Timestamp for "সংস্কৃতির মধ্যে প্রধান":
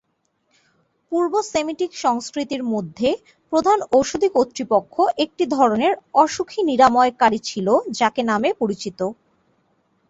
1.97-3.79